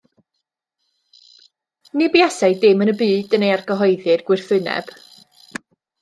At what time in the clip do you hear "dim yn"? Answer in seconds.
2.63-2.91